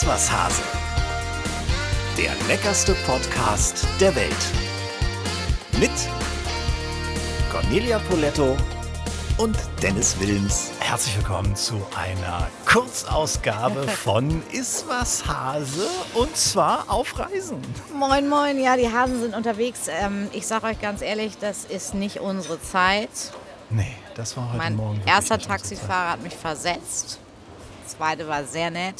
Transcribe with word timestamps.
Iswas 0.00 0.32
Hase. 0.32 0.62
Der 2.16 2.32
leckerste 2.48 2.94
Podcast 3.04 3.86
der 4.00 4.14
Welt. 4.16 4.32
Mit 5.78 5.90
Cornelia 7.52 7.98
Poletto 8.08 8.56
und 9.36 9.58
Dennis 9.82 10.18
Wilms. 10.18 10.70
Herzlich 10.80 11.18
willkommen 11.18 11.54
zu 11.54 11.74
einer 11.94 12.48
Kurzausgabe 12.64 13.86
von 13.88 14.42
Iswas 14.52 15.26
Hase 15.26 15.86
und 16.14 16.34
zwar 16.34 16.88
auf 16.88 17.18
Reisen. 17.18 17.60
Moin, 17.94 18.26
moin, 18.26 18.58
ja, 18.58 18.78
die 18.78 18.90
Hasen 18.90 19.20
sind 19.20 19.36
unterwegs. 19.36 19.80
Ähm, 19.88 20.28
ich 20.32 20.46
sage 20.46 20.68
euch 20.68 20.80
ganz 20.80 21.02
ehrlich, 21.02 21.36
das 21.36 21.66
ist 21.66 21.92
nicht 21.92 22.20
unsere 22.20 22.58
Zeit. 22.62 23.10
Nee, 23.68 23.96
das 24.14 24.34
war 24.34 24.48
heute 24.48 24.56
mein 24.56 24.76
Morgen. 24.76 24.96
wirklich 24.96 25.14
erster. 25.14 25.38
Taxifahrer 25.38 26.12
hat 26.12 26.22
mich 26.22 26.36
versetzt. 26.36 27.18
Das 27.84 27.98
zweite 27.98 28.26
war 28.26 28.44
sehr 28.44 28.70
nett. 28.70 28.94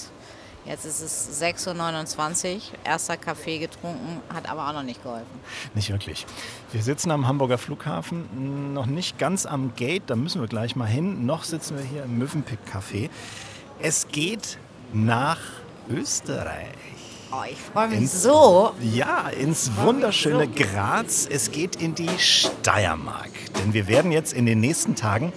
Jetzt 0.66 0.84
ist 0.84 1.00
es 1.00 1.42
6.29 1.42 2.54
Uhr, 2.54 2.60
erster 2.84 3.16
Kaffee 3.16 3.58
getrunken, 3.58 4.20
hat 4.32 4.48
aber 4.48 4.68
auch 4.68 4.72
noch 4.74 4.82
nicht 4.82 5.02
geholfen. 5.02 5.26
Nicht 5.74 5.90
wirklich. 5.90 6.26
Wir 6.70 6.82
sitzen 6.82 7.10
am 7.10 7.26
Hamburger 7.26 7.56
Flughafen, 7.58 8.72
noch 8.74 8.86
nicht 8.86 9.18
ganz 9.18 9.46
am 9.46 9.74
Gate, 9.74 10.02
da 10.08 10.16
müssen 10.16 10.40
wir 10.40 10.48
gleich 10.48 10.76
mal 10.76 10.86
hin. 10.86 11.24
Noch 11.24 11.44
sitzen 11.44 11.76
wir 11.78 11.84
hier 11.84 12.04
im 12.04 12.18
Mövenpick 12.18 12.58
Café. 12.70 13.08
Es 13.80 14.08
geht 14.08 14.58
nach 14.92 15.38
Österreich. 15.88 16.68
Oh, 17.32 17.36
ich 17.50 17.58
freue 17.58 17.88
mich 17.88 17.98
Ins- 18.00 18.22
so. 18.22 18.72
Ja, 18.82 19.28
ins 19.28 19.70
wunderschöne 19.76 20.46
Graz. 20.48 21.26
Es 21.30 21.50
geht 21.52 21.76
in 21.76 21.94
die 21.94 22.08
Steiermark. 22.18 23.30
Denn 23.58 23.72
wir 23.72 23.86
werden 23.86 24.12
jetzt 24.12 24.32
in 24.34 24.46
den 24.46 24.60
nächsten 24.60 24.94
Tagen 24.94 25.32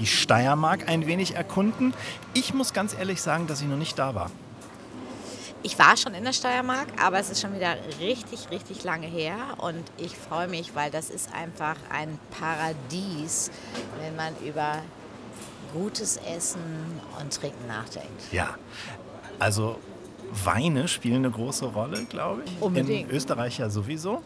die 0.00 0.06
Steiermark 0.06 0.88
ein 0.88 1.06
wenig 1.06 1.34
erkunden. 1.34 1.94
Ich 2.34 2.52
muss 2.52 2.72
ganz 2.74 2.94
ehrlich 2.98 3.22
sagen, 3.22 3.46
dass 3.46 3.60
ich 3.62 3.68
noch 3.68 3.76
nicht 3.78 3.98
da 3.98 4.14
war. 4.14 4.30
Ich 5.66 5.76
war 5.80 5.96
schon 5.96 6.14
in 6.14 6.22
der 6.22 6.32
Steiermark, 6.32 6.86
aber 7.02 7.18
es 7.18 7.28
ist 7.28 7.40
schon 7.40 7.52
wieder 7.52 7.74
richtig, 7.98 8.50
richtig 8.52 8.84
lange 8.84 9.08
her. 9.08 9.36
Und 9.58 9.82
ich 9.98 10.16
freue 10.16 10.46
mich, 10.46 10.76
weil 10.76 10.92
das 10.92 11.10
ist 11.10 11.34
einfach 11.34 11.74
ein 11.90 12.20
Paradies, 12.30 13.50
wenn 14.00 14.14
man 14.14 14.32
über 14.46 14.80
gutes 15.72 16.18
Essen 16.18 16.60
und 17.20 17.34
Trinken 17.34 17.66
nachdenkt. 17.66 18.32
Ja, 18.32 18.56
also 19.40 19.80
Weine 20.44 20.86
spielen 20.86 21.24
eine 21.24 21.32
große 21.32 21.64
Rolle, 21.64 22.04
glaube 22.04 22.44
ich. 22.46 22.62
Unbedingt. 22.62 23.10
In 23.10 23.16
Österreich 23.16 23.58
ja 23.58 23.68
sowieso. 23.68 24.22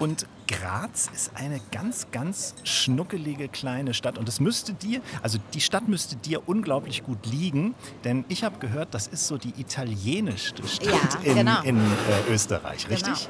Und 0.00 0.26
Graz 0.46 1.10
ist 1.14 1.32
eine 1.34 1.60
ganz, 1.72 2.08
ganz 2.10 2.54
schnuckelige 2.64 3.48
kleine 3.48 3.94
Stadt. 3.94 4.18
Und 4.18 4.28
es 4.28 4.40
müsste 4.40 4.72
dir, 4.74 5.00
also 5.22 5.38
die 5.54 5.60
Stadt 5.60 5.88
müsste 5.88 6.16
dir 6.16 6.48
unglaublich 6.48 7.02
gut 7.04 7.26
liegen, 7.26 7.74
denn 8.04 8.24
ich 8.28 8.44
habe 8.44 8.58
gehört, 8.58 8.94
das 8.94 9.06
ist 9.06 9.26
so 9.26 9.38
die 9.38 9.52
italienischste 9.58 10.66
Stadt 10.66 11.18
Ja, 11.24 11.30
in, 11.30 11.34
genau. 11.36 11.62
in 11.62 11.78
äh, 11.78 12.32
Österreich, 12.32 12.88
richtig? 12.88 13.28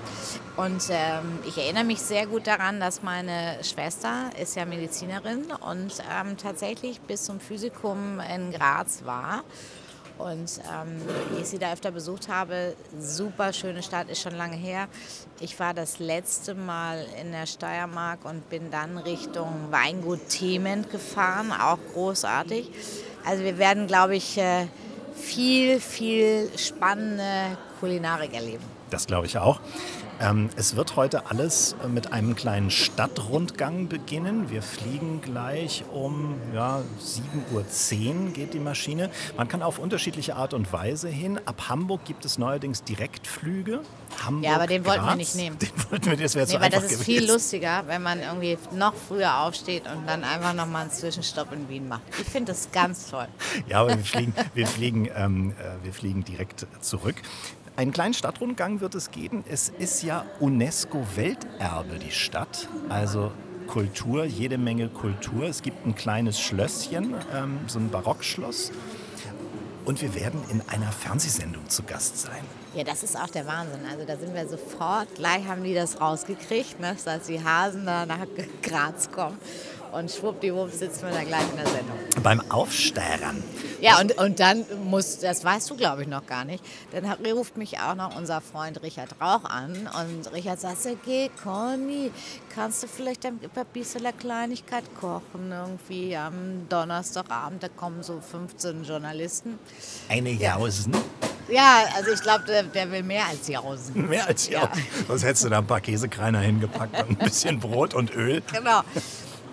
Genau. 0.54 0.64
Und 0.64 0.82
ähm, 0.90 1.38
ich 1.46 1.58
erinnere 1.58 1.84
mich 1.84 2.00
sehr 2.00 2.26
gut 2.26 2.46
daran, 2.46 2.80
dass 2.80 3.02
meine 3.02 3.58
Schwester 3.62 4.30
ist 4.40 4.56
ja 4.56 4.64
Medizinerin 4.64 5.44
und 5.60 5.92
ähm, 6.10 6.36
tatsächlich 6.36 7.00
bis 7.00 7.24
zum 7.24 7.40
Physikum 7.40 8.20
in 8.34 8.52
Graz 8.52 9.04
war. 9.04 9.44
Und 10.18 10.60
ähm, 10.72 11.00
ich 11.38 11.46
sie 11.46 11.58
da 11.58 11.72
öfter 11.72 11.90
besucht 11.90 12.28
habe, 12.28 12.74
super 12.98 13.52
schöne 13.52 13.82
Stadt, 13.82 14.08
ist 14.08 14.22
schon 14.22 14.34
lange 14.34 14.56
her. 14.56 14.88
Ich 15.40 15.58
war 15.60 15.74
das 15.74 15.98
letzte 15.98 16.54
Mal 16.54 17.04
in 17.20 17.32
der 17.32 17.46
Steiermark 17.46 18.24
und 18.24 18.48
bin 18.48 18.70
dann 18.70 18.96
Richtung 18.96 19.52
Weingut 19.70 20.28
Thement 20.28 20.90
gefahren, 20.90 21.52
auch 21.52 21.78
großartig. 21.92 22.70
Also 23.26 23.44
wir 23.44 23.58
werden, 23.58 23.86
glaube 23.86 24.16
ich, 24.16 24.38
äh, 24.38 24.66
viel, 25.14 25.80
viel 25.80 26.50
spannende 26.56 27.58
Kulinarik 27.80 28.34
erleben. 28.34 28.62
Das 28.90 29.06
glaube 29.06 29.26
ich 29.26 29.38
auch. 29.38 29.60
Ähm, 30.18 30.48
es 30.56 30.76
wird 30.76 30.96
heute 30.96 31.26
alles 31.28 31.76
äh, 31.84 31.88
mit 31.88 32.12
einem 32.12 32.34
kleinen 32.36 32.70
Stadtrundgang 32.70 33.88
beginnen. 33.88 34.48
Wir 34.48 34.62
fliegen 34.62 35.20
gleich 35.20 35.84
um 35.92 36.36
ja, 36.54 36.80
7.10 37.02 38.26
Uhr 38.28 38.32
geht 38.32 38.54
die 38.54 38.58
Maschine. 38.60 39.10
Man 39.36 39.48
kann 39.48 39.62
auf 39.62 39.78
unterschiedliche 39.78 40.36
Art 40.36 40.54
und 40.54 40.72
Weise 40.72 41.08
hin. 41.08 41.38
Ab 41.44 41.64
Hamburg 41.68 42.04
gibt 42.06 42.24
es 42.24 42.38
neuerdings 42.38 42.82
Direktflüge. 42.84 43.80
Hamburg, 44.24 44.44
Ja, 44.44 44.54
aber 44.54 44.66
den 44.66 44.86
wollten 44.86 45.02
wir 45.02 45.06
Graz. 45.08 45.16
nicht 45.16 45.34
nehmen. 45.34 45.58
Den 45.58 45.70
wollten 45.90 46.06
wir, 46.06 46.16
das 46.16 46.34
wäre 46.34 46.46
Nee, 46.46 46.52
zu 46.52 46.58
weil 46.60 46.64
einfach 46.66 46.80
das 46.82 46.92
ist 46.92 47.00
gewesen. 47.00 47.04
viel 47.20 47.30
lustiger, 47.30 47.82
wenn 47.86 48.02
man 48.02 48.20
irgendwie 48.20 48.56
noch 48.74 48.94
früher 48.94 49.40
aufsteht 49.40 49.82
und 49.86 50.06
dann 50.06 50.24
einfach 50.24 50.54
noch 50.54 50.66
mal 50.66 50.82
einen 50.82 50.90
Zwischenstopp 50.92 51.52
in 51.52 51.68
Wien 51.68 51.88
macht. 51.88 52.02
Ich 52.18 52.26
finde 52.28 52.52
das 52.52 52.70
ganz 52.72 53.10
toll. 53.10 53.26
Ja, 53.68 53.80
aber 53.80 53.96
wir 53.96 54.04
fliegen, 54.04 54.32
wir 54.54 54.66
fliegen, 54.66 55.08
ähm, 55.14 55.50
äh, 55.58 55.84
wir 55.84 55.92
fliegen 55.92 56.24
direkt 56.24 56.66
zurück. 56.80 57.16
Einen 57.76 57.92
kleinen 57.92 58.14
Stadtrundgang 58.14 58.80
wird 58.80 58.94
es 58.94 59.10
geben. 59.10 59.44
Es 59.46 59.68
ist 59.68 60.02
ja 60.02 60.24
UNESCO-Welterbe, 60.40 61.98
die 61.98 62.10
Stadt. 62.10 62.70
Also 62.88 63.32
Kultur, 63.66 64.24
jede 64.24 64.56
Menge 64.56 64.88
Kultur. 64.88 65.42
Es 65.42 65.60
gibt 65.60 65.84
ein 65.84 65.94
kleines 65.94 66.40
Schlösschen, 66.40 67.14
ähm, 67.34 67.58
so 67.66 67.78
ein 67.78 67.90
Barockschloss. 67.90 68.72
Und 69.84 70.00
wir 70.00 70.14
werden 70.14 70.40
in 70.48 70.62
einer 70.68 70.90
Fernsehsendung 70.90 71.68
zu 71.68 71.82
Gast 71.82 72.18
sein. 72.18 72.42
Ja, 72.74 72.82
das 72.82 73.02
ist 73.02 73.14
auch 73.14 73.28
der 73.28 73.46
Wahnsinn. 73.46 73.80
Also 73.90 74.06
da 74.06 74.16
sind 74.16 74.34
wir 74.34 74.48
sofort, 74.48 75.14
gleich 75.14 75.46
haben 75.46 75.62
die 75.62 75.74
das 75.74 76.00
rausgekriegt, 76.00 76.80
ne, 76.80 76.96
dass 77.04 77.26
die 77.26 77.44
Hasen 77.44 77.84
da 77.84 78.06
nach 78.06 78.26
Graz 78.62 79.10
kommen. 79.10 79.38
Und 79.96 80.10
schwuppdiwupp 80.10 80.72
sitzen 80.72 81.06
wir 81.06 81.10
da 81.14 81.22
gleich 81.24 81.48
in 81.50 81.56
der 81.56 81.66
Sendung. 81.66 81.96
Beim 82.22 82.42
Aufsteigern. 82.50 83.42
Ja, 83.80 84.00
und, 84.00 84.16
und 84.18 84.40
dann 84.40 84.64
muss, 84.84 85.18
das 85.18 85.44
weißt 85.44 85.68
du 85.70 85.76
glaube 85.76 86.02
ich 86.02 86.08
noch 86.08 86.26
gar 86.26 86.44
nicht, 86.44 86.64
dann 86.92 87.08
hat- 87.08 87.18
ruft 87.26 87.56
mich 87.58 87.78
auch 87.78 87.94
noch 87.94 88.16
unser 88.16 88.40
Freund 88.40 88.82
Richard 88.82 89.10
Rauch 89.20 89.44
an 89.44 89.88
und 90.02 90.32
Richard 90.32 90.60
sagt, 90.60 90.78
geh 91.04 91.28
Conny, 91.42 92.10
kannst 92.54 92.82
du 92.82 92.88
vielleicht 92.88 93.26
ein 93.26 93.38
bisschen 93.74 94.02
Kleinigkeit 94.18 94.84
kochen 94.98 95.52
irgendwie 95.52 96.16
am 96.16 96.66
Donnerstagabend, 96.70 97.62
da 97.62 97.68
kommen 97.68 98.02
so 98.02 98.18
15 98.20 98.84
Journalisten. 98.84 99.58
Eine 100.08 100.30
Jausen. 100.30 100.92
Ja, 101.48 101.84
also 101.96 102.10
ich 102.12 102.20
glaube, 102.22 102.44
der, 102.44 102.62
der 102.64 102.90
will 102.90 103.02
mehr 103.02 103.26
als 103.26 103.46
Jausen. 103.46 104.08
Mehr 104.08 104.26
als 104.26 104.48
Ja. 104.48 104.62
Jausen. 104.62 104.82
Sonst 105.06 105.22
hättest 105.24 105.44
du 105.44 105.48
da 105.50 105.58
ein 105.58 105.66
paar 105.66 105.80
Käsekreiner 105.80 106.40
hingepackt 106.40 107.00
und 107.02 107.10
ein 107.10 107.16
bisschen 107.24 107.60
Brot 107.60 107.94
und 107.94 108.12
Öl. 108.16 108.42
Genau. 108.52 108.80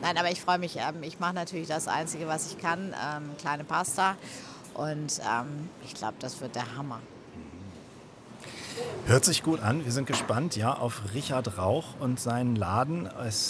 Nein, 0.04 0.18
aber 0.18 0.30
ich 0.30 0.42
freue 0.42 0.60
mich. 0.60 0.76
Ähm, 0.76 1.02
ich 1.02 1.22
mache 1.22 1.34
natürlich 1.34 1.70
das 1.70 1.88
Einzige, 1.88 2.28
was 2.28 2.52
ich 2.52 2.58
kann, 2.58 2.94
ähm, 2.94 3.32
kleine 3.40 3.64
Pasta. 3.64 4.18
Und 4.74 5.22
ähm, 5.22 5.70
ich 5.86 5.94
glaube, 5.94 6.16
das 6.20 6.42
wird 6.42 6.56
der 6.56 6.76
Hammer. 6.76 7.00
Hört 9.06 9.24
sich 9.24 9.44
gut 9.44 9.62
an. 9.62 9.86
Wir 9.86 9.94
sind 9.94 10.06
gespannt, 10.06 10.58
ja, 10.58 10.74
auf 10.74 11.02
Richard 11.14 11.58
Rauch 11.58 11.86
und 12.02 12.20
seinen 12.20 12.58
Laden. 12.58 13.10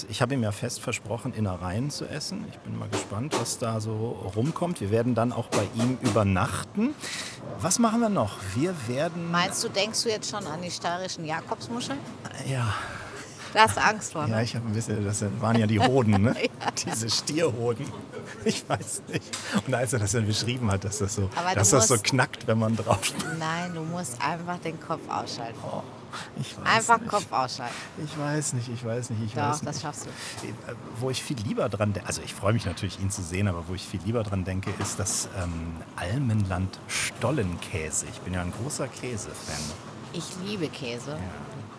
Ich 0.09 0.21
habe 0.21 0.35
ihm 0.35 0.43
ja 0.43 0.51
fest 0.51 0.79
versprochen, 0.79 1.33
Innereien 1.33 1.89
zu 1.89 2.05
essen. 2.05 2.45
Ich 2.51 2.59
bin 2.59 2.77
mal 2.77 2.89
gespannt, 2.89 3.35
was 3.39 3.57
da 3.57 3.79
so 3.79 4.31
rumkommt. 4.35 4.79
Wir 4.79 4.91
werden 4.91 5.15
dann 5.15 5.31
auch 5.31 5.47
bei 5.47 5.65
ihm 5.75 5.97
übernachten. 6.01 6.93
Was 7.59 7.79
machen 7.79 8.01
wir 8.01 8.09
noch? 8.09 8.37
Wir 8.53 8.75
werden. 8.87 9.31
Meinst 9.31 9.63
du, 9.63 9.69
denkst 9.69 10.03
du 10.03 10.09
jetzt 10.09 10.29
schon 10.29 10.45
an 10.45 10.61
die 10.61 10.71
steirischen 10.71 11.25
Jakobsmuscheln? 11.25 11.99
Ja, 12.47 12.75
Da 13.53 13.61
hast 13.61 13.77
du 13.77 13.81
Angst 13.83 14.13
vor, 14.13 14.25
ja, 14.27 14.37
ne? 14.37 14.43
ich 14.43 14.55
habe 14.55 14.65
ein 14.67 14.73
bisschen. 14.73 15.05
Das 15.05 15.23
waren 15.39 15.57
ja 15.57 15.67
die 15.67 15.79
Hoden, 15.79 16.21
ne? 16.21 16.35
Diese 16.85 17.09
Stierhoden. 17.09 17.85
Ich 18.45 18.67
weiß 18.67 19.03
nicht. 19.09 19.37
Und 19.67 19.73
als 19.73 19.93
er 19.93 19.99
das 19.99 20.13
dann 20.13 20.25
beschrieben 20.25 20.71
hat, 20.71 20.83
dass 20.83 20.97
das 20.99 21.15
so, 21.15 21.29
Aber 21.35 21.53
dass 21.53 21.69
das 21.69 21.87
so 21.87 21.97
knackt, 21.97 22.47
wenn 22.47 22.57
man 22.57 22.75
drauf. 22.75 23.13
Nein, 23.39 23.73
du 23.75 23.81
musst 23.81 24.17
einfach 24.21 24.57
den 24.59 24.79
Kopf 24.79 25.07
ausschalten. 25.07 25.59
Ich 26.39 26.55
weiß 26.57 26.65
Einfach 26.65 26.99
nicht. 26.99 27.09
Kopf 27.09 27.31
ausschalten. 27.31 27.73
Ich 28.03 28.17
weiß 28.17 28.53
nicht, 28.53 28.69
ich 28.69 28.85
weiß 28.85 29.09
nicht, 29.11 29.23
ich 29.23 29.33
Doch, 29.33 29.41
weiß 29.41 29.61
nicht. 29.61 29.67
das 29.67 29.81
schaffst 29.81 30.05
du. 30.05 30.47
Äh, 30.47 30.75
Wo 30.99 31.09
ich 31.09 31.23
viel 31.23 31.37
lieber 31.37 31.69
dran 31.69 31.93
denke, 31.93 32.07
also 32.07 32.21
ich 32.23 32.33
freue 32.33 32.53
mich 32.53 32.65
natürlich, 32.65 32.99
ihn 32.99 33.09
zu 33.09 33.23
sehen, 33.23 33.47
aber 33.47 33.67
wo 33.67 33.73
ich 33.73 33.83
viel 33.87 33.99
lieber 34.05 34.23
dran 34.23 34.43
denke, 34.45 34.71
ist 34.79 34.99
das 34.99 35.27
ähm, 35.41 35.77
Almenland 35.95 36.79
Stollenkäse. 36.87 38.05
Ich 38.11 38.19
bin 38.21 38.33
ja 38.33 38.41
ein 38.41 38.53
großer 38.61 38.87
Käsefan. 38.87 39.55
Ich 40.13 40.25
liebe 40.45 40.67
Käse. 40.67 41.17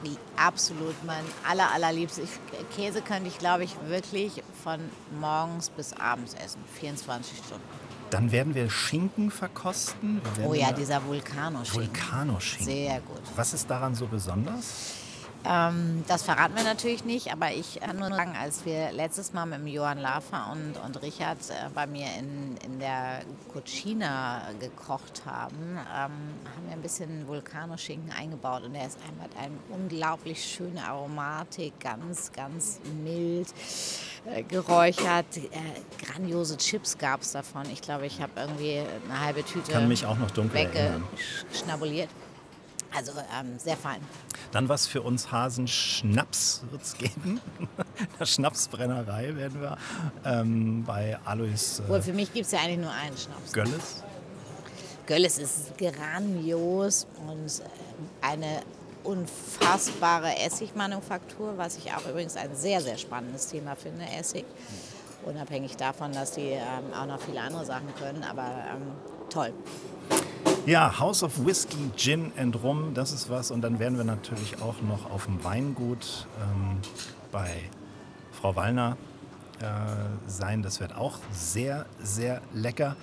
Wie 0.04 0.16
absolut 0.36 0.94
mein 1.04 1.24
aller, 1.48 1.72
allerliebster. 1.72 2.22
Ich, 2.22 2.76
Käse 2.76 3.02
könnte 3.02 3.28
ich, 3.28 3.38
glaube 3.38 3.64
ich, 3.64 3.74
wirklich 3.86 4.42
von 4.62 4.78
morgens 5.18 5.70
bis 5.70 5.92
abends 5.94 6.34
essen. 6.34 6.60
24 6.78 7.38
Stunden. 7.38 7.64
Dann 8.10 8.30
werden 8.30 8.54
wir 8.54 8.70
Schinken 8.70 9.30
verkosten. 9.30 10.20
Wir 10.22 10.36
werden 10.36 10.50
Oh 10.50 10.54
ja, 10.54 10.72
dieser 10.72 11.04
Vulkano-Schinken. 11.04 11.88
Vulkano-Schinken. 11.88 12.66
Sehr 12.66 13.00
gut. 13.00 13.22
Was 13.34 13.54
ist 13.54 13.68
daran 13.68 13.94
so 13.94 14.06
besonders? 14.06 15.03
Ähm, 15.46 16.04
das 16.08 16.22
verraten 16.22 16.54
wir 16.56 16.64
natürlich 16.64 17.04
nicht, 17.04 17.32
aber 17.32 17.52
ich 17.52 17.80
kann 17.80 17.98
nur 17.98 18.08
sagen, 18.08 18.34
als 18.40 18.64
wir 18.64 18.92
letztes 18.92 19.32
Mal 19.32 19.44
mit 19.46 19.58
dem 19.58 19.66
Johann 19.66 19.98
Lafer 19.98 20.50
und, 20.52 20.74
und 20.84 21.02
Richard 21.02 21.38
äh, 21.50 21.68
bei 21.74 21.86
mir 21.86 22.06
in, 22.18 22.56
in 22.64 22.78
der 22.78 23.20
Cucina 23.52 24.42
gekocht 24.58 25.22
haben, 25.26 25.72
ähm, 25.72 25.86
haben 25.90 26.66
wir 26.66 26.72
ein 26.72 26.82
bisschen 26.82 27.26
Vulkanoschinken 27.28 28.10
eingebaut 28.12 28.62
und 28.64 28.72
der 28.72 28.86
ist 28.86 28.98
einfach 29.00 29.38
eine 29.40 29.54
unglaublich 29.70 30.42
schöne 30.44 30.82
Aromatik, 30.84 31.78
ganz, 31.78 32.32
ganz 32.32 32.80
mild. 33.02 33.48
äh, 34.26 34.42
geräuchert. 34.42 35.36
Äh, 35.36 35.50
grandiose 36.04 36.56
Chips 36.56 36.96
gab 36.98 37.20
es 37.22 37.32
davon. 37.32 37.64
Ich 37.72 37.82
glaube, 37.82 38.06
ich 38.06 38.20
habe 38.20 38.32
irgendwie 38.36 38.80
eine 39.08 39.20
halbe 39.20 39.44
Tüte 39.44 39.72
Kann 39.72 39.88
mich 39.88 40.06
auch 40.06 40.16
noch 40.16 40.30
dunkel 40.30 40.60
erinnern. 40.60 41.04
weggeschnabuliert. 41.12 42.08
Also 42.96 43.12
ähm, 43.38 43.58
sehr 43.58 43.76
fein. 43.76 44.00
Dann 44.54 44.68
was 44.68 44.86
für 44.86 45.02
uns 45.02 45.32
Hasen 45.32 45.66
Schnaps 45.66 46.62
wird 46.70 46.80
es 46.80 46.96
geben. 46.96 47.40
Der 48.20 48.24
Schnapsbrennerei 48.24 49.34
werden 49.34 49.60
wir 49.60 49.76
ähm, 50.24 50.84
bei 50.84 51.18
Alois 51.24 51.82
Wohl, 51.88 52.00
für 52.00 52.12
mich 52.12 52.32
gibt 52.32 52.46
es 52.46 52.52
ja 52.52 52.60
eigentlich 52.60 52.78
nur 52.78 52.92
einen 52.92 53.16
Schnaps. 53.16 53.52
Gölles. 53.52 54.04
Gölles 55.06 55.38
ist 55.38 55.76
grandios 55.76 57.08
und 57.26 57.46
äh, 57.46 58.24
eine 58.24 58.62
unfassbare 59.02 60.36
Essigmanufaktur, 60.38 61.58
was 61.58 61.76
ich 61.76 61.92
auch 61.92 62.08
übrigens 62.08 62.36
ein 62.36 62.54
sehr, 62.54 62.80
sehr 62.80 62.96
spannendes 62.96 63.48
Thema 63.48 63.74
finde, 63.74 64.04
Essig. 64.04 64.44
Unabhängig 65.24 65.76
davon, 65.76 66.12
dass 66.12 66.30
die 66.30 66.50
ähm, 66.50 66.94
auch 66.96 67.06
noch 67.06 67.20
viele 67.20 67.40
andere 67.40 67.66
Sachen 67.66 67.92
können, 67.96 68.22
aber 68.22 68.52
ähm, 68.72 68.92
toll. 69.30 69.52
Ja, 70.66 70.98
House 70.98 71.22
of 71.22 71.44
Whiskey, 71.44 71.90
Gin 71.94 72.32
and 72.38 72.62
Rum, 72.62 72.94
das 72.94 73.12
ist 73.12 73.28
was. 73.28 73.50
Und 73.50 73.60
dann 73.60 73.78
werden 73.78 73.98
wir 73.98 74.04
natürlich 74.04 74.62
auch 74.62 74.80
noch 74.80 75.10
auf 75.10 75.26
dem 75.26 75.44
Weingut 75.44 76.26
ähm, 76.40 76.78
bei 77.30 77.50
Frau 78.32 78.56
Wallner 78.56 78.96
äh, 79.60 79.64
sein. 80.26 80.62
Das 80.62 80.80
wird 80.80 80.96
auch 80.96 81.18
sehr, 81.32 81.84
sehr 82.02 82.40
lecker. 82.54 82.96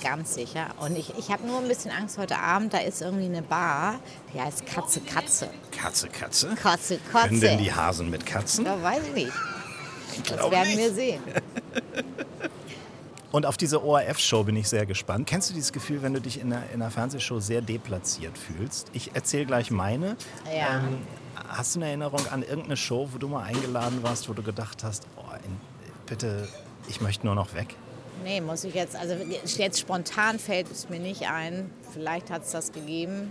Ganz 0.00 0.34
sicher. 0.34 0.68
Und 0.78 0.96
ich, 0.96 1.12
ich 1.18 1.32
habe 1.32 1.44
nur 1.48 1.58
ein 1.58 1.66
bisschen 1.66 1.90
Angst 1.90 2.16
heute 2.16 2.38
Abend. 2.38 2.74
Da 2.74 2.78
ist 2.78 3.02
irgendwie 3.02 3.24
eine 3.26 3.42
Bar, 3.42 3.98
die 4.32 4.40
heißt 4.40 4.64
Katze 4.66 5.00
Katze. 5.00 5.50
Katze, 5.72 6.08
Katze? 6.08 6.54
Katze 6.54 6.98
Katze. 7.10 7.28
Können 7.28 7.40
denn 7.40 7.58
die 7.58 7.72
Hasen 7.72 8.08
mit 8.08 8.24
Katzen? 8.24 8.64
Ja, 8.64 8.80
weiß 8.80 9.02
ich 9.08 9.14
nicht. 9.14 9.32
Das 10.28 10.36
glaub 10.38 10.52
werden 10.52 10.68
nicht. 10.68 10.78
wir 10.78 10.92
sehen. 10.92 11.22
Und 13.32 13.46
auf 13.46 13.56
diese 13.56 13.84
ORF-Show 13.84 14.44
bin 14.44 14.56
ich 14.56 14.68
sehr 14.68 14.86
gespannt. 14.86 15.28
Kennst 15.28 15.50
du 15.50 15.54
dieses 15.54 15.72
Gefühl, 15.72 16.02
wenn 16.02 16.14
du 16.14 16.20
dich 16.20 16.40
in 16.40 16.52
einer, 16.52 16.64
in 16.74 16.82
einer 16.82 16.90
Fernsehshow 16.90 17.38
sehr 17.38 17.62
deplatziert 17.62 18.36
fühlst? 18.36 18.90
Ich 18.92 19.14
erzähle 19.14 19.46
gleich 19.46 19.70
meine. 19.70 20.16
Ja. 20.46 20.78
Ähm, 20.78 20.98
hast 21.48 21.76
du 21.76 21.78
eine 21.78 21.88
Erinnerung 21.88 22.26
an 22.28 22.42
irgendeine 22.42 22.76
Show, 22.76 23.08
wo 23.12 23.18
du 23.18 23.28
mal 23.28 23.44
eingeladen 23.44 24.02
warst, 24.02 24.28
wo 24.28 24.32
du 24.32 24.42
gedacht 24.42 24.82
hast, 24.82 25.06
oh, 25.16 25.22
bitte, 26.06 26.48
ich 26.88 27.00
möchte 27.00 27.24
nur 27.24 27.36
noch 27.36 27.54
weg? 27.54 27.76
Nee, 28.24 28.40
muss 28.40 28.64
ich 28.64 28.74
jetzt, 28.74 28.96
also 28.96 29.14
jetzt 29.14 29.78
spontan 29.78 30.38
fällt 30.38 30.70
es 30.70 30.90
mir 30.90 30.98
nicht 30.98 31.30
ein. 31.30 31.70
Vielleicht 31.92 32.30
hat 32.30 32.42
es 32.42 32.50
das 32.50 32.72
gegeben. 32.72 33.30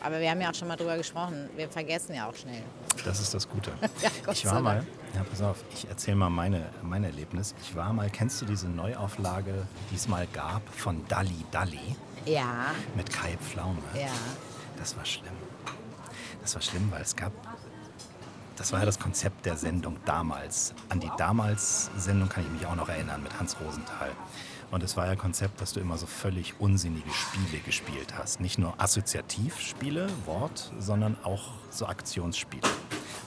Aber 0.00 0.20
wir 0.20 0.30
haben 0.30 0.40
ja 0.40 0.50
auch 0.50 0.54
schon 0.54 0.68
mal 0.68 0.76
drüber 0.76 0.96
gesprochen. 0.96 1.48
Wir 1.56 1.68
vergessen 1.68 2.14
ja 2.14 2.28
auch 2.28 2.34
schnell. 2.34 2.62
Das 3.04 3.20
ist 3.20 3.34
das 3.34 3.48
Gute. 3.48 3.72
Ja, 4.02 4.10
Gott 4.24 4.34
ich 4.36 4.46
war 4.46 4.60
mal, 4.60 4.86
ja, 5.14 5.24
pass 5.24 5.42
auf, 5.42 5.64
ich 5.74 5.88
erzähle 5.88 6.16
mal 6.16 6.30
meine, 6.30 6.66
mein 6.82 7.02
Erlebnis. 7.04 7.54
Ich 7.62 7.74
war 7.74 7.92
mal, 7.92 8.08
kennst 8.10 8.40
du 8.40 8.46
diese 8.46 8.68
Neuauflage, 8.68 9.66
die 9.90 9.96
es 9.96 10.06
mal 10.08 10.26
gab 10.32 10.62
von 10.74 11.04
Dalli 11.08 11.44
Dalli 11.50 11.96
Ja, 12.26 12.66
mit 12.96 13.10
Kai 13.12 13.36
Pflaume? 13.40 13.78
ja. 13.94 14.08
Das 14.78 14.96
war 14.96 15.04
schlimm. 15.04 15.32
Das 16.40 16.54
war 16.54 16.62
schlimm, 16.62 16.88
weil 16.92 17.02
es 17.02 17.16
gab. 17.16 17.32
Das 18.58 18.72
war 18.72 18.80
ja 18.80 18.86
das 18.86 18.98
Konzept 18.98 19.46
der 19.46 19.56
Sendung 19.56 19.98
damals. 20.04 20.74
An 20.88 20.98
die 20.98 21.10
damals 21.16 21.90
Sendung 21.96 22.28
kann 22.28 22.44
ich 22.44 22.50
mich 22.50 22.66
auch 22.66 22.74
noch 22.74 22.88
erinnern 22.88 23.22
mit 23.22 23.38
Hans 23.38 23.56
Rosenthal. 23.60 24.10
Und 24.72 24.82
es 24.82 24.96
war 24.96 25.06
ja 25.06 25.14
Konzept, 25.14 25.60
dass 25.60 25.72
du 25.72 25.80
immer 25.80 25.96
so 25.96 26.06
völlig 26.06 26.54
unsinnige 26.58 27.08
Spiele 27.10 27.62
gespielt 27.62 28.18
hast. 28.18 28.40
Nicht 28.40 28.58
nur 28.58 28.74
Assoziativspiele, 28.78 30.08
Wort, 30.26 30.72
sondern 30.80 31.16
auch 31.22 31.52
so 31.70 31.86
Aktionsspiele. 31.86 32.68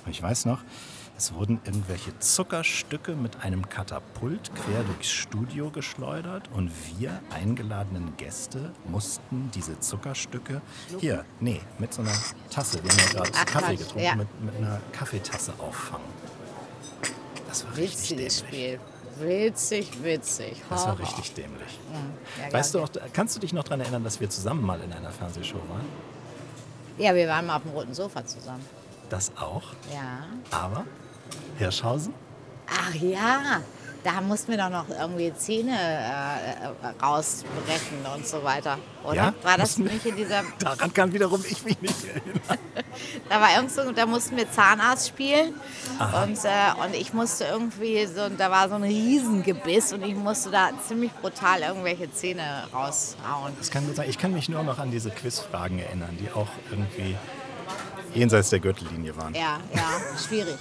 Und 0.05 0.11
ich 0.11 0.21
weiß 0.21 0.45
noch, 0.45 0.59
es 1.21 1.35
wurden 1.35 1.61
irgendwelche 1.65 2.17
Zuckerstücke 2.17 3.11
mit 3.11 3.43
einem 3.43 3.69
Katapult 3.69 4.49
quer 4.55 4.81
durchs 4.83 5.11
Studio 5.11 5.69
geschleudert 5.69 6.49
und 6.51 6.71
wir 6.97 7.19
eingeladenen 7.29 8.17
Gäste 8.17 8.71
mussten 8.85 9.51
diese 9.53 9.79
Zuckerstücke 9.79 10.63
hier, 10.99 11.23
nee, 11.39 11.61
mit 11.77 11.93
so 11.93 12.01
einer 12.01 12.11
Tasse, 12.49 12.83
wir 12.83 12.89
haben 12.89 12.99
ja 12.99 13.23
gerade 13.23 13.31
Kaffee 13.45 13.75
getrunken, 13.75 14.03
ja. 14.03 14.15
mit, 14.15 14.41
mit 14.41 14.55
einer 14.55 14.81
Kaffeetasse 14.93 15.53
auffangen. 15.59 16.07
Das 17.47 17.65
war 17.65 17.77
richtig 17.77 18.17
Witziges 18.17 18.39
dämlich. 18.39 18.79
Spiel. 18.79 18.79
Witzig, 19.19 20.03
witzig. 20.03 20.63
Das 20.71 20.87
war 20.87 20.97
richtig 20.97 21.35
dämlich. 21.35 21.79
Ja, 22.39 22.51
Weißt 22.51 22.73
du 22.73 22.79
auch, 22.79 22.89
kannst 23.13 23.35
du 23.35 23.39
dich 23.39 23.53
noch 23.53 23.63
daran 23.63 23.81
erinnern, 23.81 24.03
dass 24.03 24.19
wir 24.19 24.29
zusammen 24.31 24.65
mal 24.65 24.81
in 24.81 24.91
einer 24.91 25.11
Fernsehshow 25.11 25.59
waren? 25.69 25.85
Ja, 26.97 27.13
wir 27.13 27.27
waren 27.27 27.45
mal 27.45 27.57
auf 27.57 27.61
dem 27.61 27.73
roten 27.73 27.93
Sofa 27.93 28.25
zusammen. 28.25 28.65
Das 29.09 29.31
auch. 29.37 29.73
Ja. 29.93 30.25
Aber 30.49 30.85
Hirschhausen? 31.57 32.13
Ach 32.67 32.93
ja, 32.95 33.61
da 34.03 34.21
mussten 34.21 34.51
wir 34.51 34.57
doch 34.57 34.69
noch 34.69 34.89
irgendwie 34.89 35.33
Zähne 35.35 35.77
äh, 35.77 37.03
rausbrechen 37.03 37.99
und 38.15 38.25
so 38.25 38.43
weiter, 38.43 38.77
oder? 39.03 39.15
Ja, 39.15 39.33
War 39.43 39.57
das 39.57 39.77
nicht 39.77 40.05
in 40.05 40.15
dieser... 40.15 40.43
Daran 40.59 40.93
kann 40.93 41.13
wiederum 41.13 41.43
ich 41.47 41.63
mich 41.63 41.79
nicht 41.81 42.05
erinnern. 42.05 42.41
Da 43.29 43.39
war 43.39 43.55
irgend 43.55 43.71
so, 43.71 43.91
da 43.93 44.05
mussten 44.05 44.35
wir 44.35 44.51
Zahnarzt 44.51 45.07
spielen 45.07 45.53
und, 45.97 46.37
äh, 46.43 46.85
und 46.85 46.93
ich 46.93 47.13
musste 47.13 47.45
irgendwie 47.45 48.05
so, 48.05 48.27
da 48.29 48.51
war 48.51 48.67
so 48.67 48.75
ein 48.75 48.83
Riesengebiss 48.83 49.93
und 49.93 50.03
ich 50.03 50.13
musste 50.13 50.51
da 50.51 50.69
ziemlich 50.85 51.11
brutal 51.13 51.61
irgendwelche 51.61 52.11
Zähne 52.11 52.65
raushauen. 52.73 53.53
Das 53.57 53.71
kann 53.71 53.87
gut 53.87 53.95
sein. 53.95 54.09
Ich 54.09 54.17
kann 54.17 54.33
mich 54.33 54.49
nur 54.49 54.63
noch 54.63 54.77
an 54.77 54.91
diese 54.91 55.09
Quizfragen 55.09 55.79
erinnern, 55.79 56.17
die 56.19 56.29
auch 56.31 56.49
irgendwie 56.69 57.15
jenseits 58.13 58.49
der 58.49 58.59
Gürtellinie 58.59 59.15
waren. 59.15 59.33
Ja, 59.33 59.59
ja, 59.73 60.17
schwierig. 60.27 60.57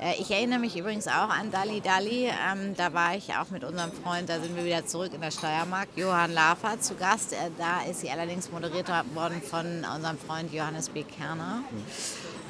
Äh, 0.00 0.14
Ich 0.20 0.30
erinnere 0.30 0.58
mich 0.58 0.76
übrigens 0.76 1.06
auch 1.06 1.28
an 1.28 1.50
Dali 1.50 1.80
Dali. 1.80 2.26
Ähm, 2.26 2.74
da 2.76 2.92
war 2.92 3.16
ich 3.16 3.32
auch 3.34 3.50
mit 3.50 3.64
unserem 3.64 3.92
Freund, 3.92 4.28
da 4.28 4.40
sind 4.40 4.56
wir 4.56 4.64
wieder 4.64 4.86
zurück 4.86 5.12
in 5.14 5.20
der 5.20 5.30
Steiermark, 5.30 5.88
Johann 5.96 6.32
Lafer 6.32 6.80
zu 6.80 6.94
Gast. 6.94 7.32
Äh, 7.32 7.50
da 7.58 7.82
ist 7.88 8.00
sie 8.00 8.10
allerdings 8.10 8.50
moderiert 8.50 8.88
worden 9.14 9.40
von 9.42 9.84
unserem 9.94 10.18
Freund 10.18 10.52
Johannes 10.52 10.88
B. 10.88 11.04
Kerner. 11.04 11.62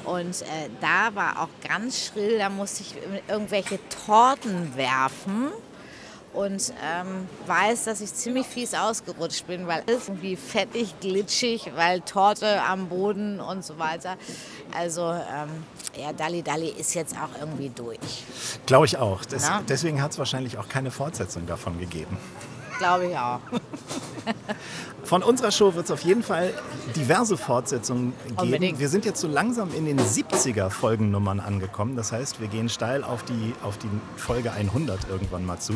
Und 0.05 0.41
äh, 0.41 0.69
da 0.81 1.13
war 1.15 1.41
auch 1.41 1.49
ganz 1.67 2.05
schrill, 2.05 2.37
da 2.37 2.49
musste 2.49 2.83
ich 2.83 2.95
irgendwelche 3.27 3.79
Torten 4.05 4.75
werfen. 4.75 5.51
Und 6.33 6.73
ähm, 6.83 7.29
weiß, 7.47 7.85
dass 7.85 8.01
ich 8.01 8.13
ziemlich 8.13 8.45
fies 8.45 8.73
ausgerutscht 8.73 9.47
bin, 9.47 9.67
weil 9.67 9.83
alles 9.87 10.09
irgendwie 10.09 10.35
fettig, 10.35 10.99
glitschig, 10.99 11.71
weil 11.75 12.01
Torte 12.01 12.61
am 12.61 12.89
Boden 12.89 13.39
und 13.39 13.63
so 13.63 13.79
weiter. 13.79 14.17
Also 14.77 15.13
ähm, 15.13 15.63
ja, 15.99 16.13
Dalli 16.13 16.41
Dalli 16.41 16.69
ist 16.69 16.93
jetzt 16.93 17.15
auch 17.15 17.39
irgendwie 17.39 17.69
durch, 17.69 17.99
Glaube 18.65 18.85
ich 18.85 18.97
auch. 18.97 19.21
Na? 19.31 19.61
deswegen 19.67 20.01
hat 20.01 20.11
es 20.11 20.17
wahrscheinlich 20.19 20.57
auch 20.57 20.67
keine 20.67 20.91
Fortsetzung 20.91 21.45
davon 21.45 21.79
gegeben. 21.79 22.17
Glaube 22.77 23.07
ich 23.07 23.17
auch. 23.17 23.39
Von 25.05 25.21
unserer 25.21 25.51
Show 25.51 25.75
wird 25.75 25.85
es 25.85 25.91
auf 25.91 26.01
jeden 26.01 26.23
Fall 26.23 26.51
diverse 26.95 27.37
Fortsetzungen 27.37 28.13
geben. 28.23 28.39
Unbedingt. 28.39 28.79
Wir 28.79 28.89
sind 28.89 29.05
jetzt 29.05 29.21
so 29.21 29.27
langsam 29.27 29.71
in 29.75 29.85
den 29.85 29.99
70er 29.99 30.71
Folgennummern 30.71 31.39
angekommen. 31.39 31.95
Das 31.95 32.11
heißt, 32.11 32.41
wir 32.41 32.47
gehen 32.47 32.69
steil 32.69 33.03
auf 33.03 33.23
die, 33.23 33.53
auf 33.61 33.77
die 33.77 33.89
Folge 34.15 34.51
100 34.51 35.07
irgendwann 35.07 35.45
mal 35.45 35.59
zu. 35.59 35.73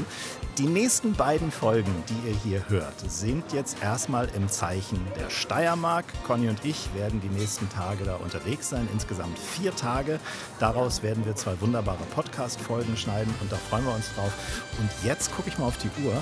Die 0.57 0.65
nächsten 0.65 1.13
beiden 1.13 1.51
Folgen, 1.51 1.93
die 2.09 2.29
ihr 2.29 2.35
hier 2.43 2.69
hört, 2.69 2.99
sind 3.07 3.53
jetzt 3.53 3.83
erstmal 3.83 4.27
im 4.35 4.49
Zeichen 4.49 4.99
der 5.15 5.29
Steiermark. 5.29 6.05
Conny 6.25 6.49
und 6.49 6.65
ich 6.65 6.89
werden 6.95 7.21
die 7.21 7.29
nächsten 7.29 7.69
Tage 7.69 8.05
da 8.05 8.15
unterwegs 8.15 8.69
sein. 8.69 8.87
Insgesamt 8.91 9.37
vier 9.37 9.75
Tage. 9.75 10.19
Daraus 10.59 11.03
werden 11.03 11.23
wir 11.25 11.35
zwei 11.35 11.59
wunderbare 11.61 12.03
Podcast-Folgen 12.15 12.97
schneiden 12.97 13.33
und 13.41 13.51
da 13.51 13.57
freuen 13.57 13.85
wir 13.85 13.93
uns 13.93 14.11
drauf. 14.15 14.33
Und 14.79 14.89
jetzt 15.03 15.31
gucke 15.35 15.49
ich 15.49 15.59
mal 15.59 15.67
auf 15.67 15.77
die 15.77 15.91
Uhr. 16.03 16.13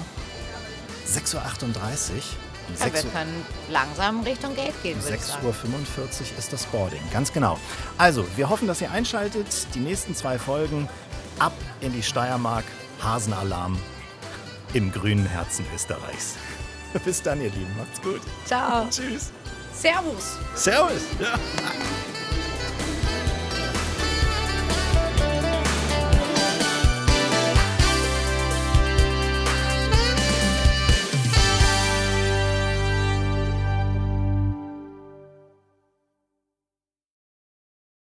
6.38 1.07 1.35
Uhr. 1.35 1.41
Um 2.67 2.73
Ja, 2.73 2.83
6 2.83 3.03
wir 3.05 3.11
können 3.11 3.45
langsam 3.69 4.21
Richtung 4.21 4.55
Gate 4.55 4.73
gehen, 4.83 4.97
ich 4.99 5.05
6.45 5.05 5.21
sagen. 5.25 5.45
Uhr 5.47 6.37
ist 6.37 6.53
das 6.53 6.65
Boarding, 6.65 7.01
ganz 7.13 7.31
genau. 7.31 7.57
Also, 7.97 8.25
wir 8.35 8.49
hoffen, 8.49 8.67
dass 8.67 8.81
ihr 8.81 8.91
einschaltet. 8.91 9.47
Die 9.73 9.79
nächsten 9.79 10.15
zwei 10.15 10.37
Folgen 10.37 10.89
ab 11.39 11.53
in 11.81 11.93
die 11.93 12.03
Steiermark, 12.03 12.65
Hasenalarm 13.01 13.77
im 14.73 14.91
grünen 14.91 15.25
Herzen 15.25 15.65
Österreichs. 15.73 16.35
Bis 17.05 17.21
dann, 17.21 17.41
ihr 17.41 17.51
Lieben. 17.51 17.75
Macht's 17.77 18.01
gut. 18.01 18.21
Ciao. 18.45 18.87
Tschüss. 18.89 19.31
Servus. 19.73 20.37
Servus. 20.55 21.01
Ja. 21.19 21.37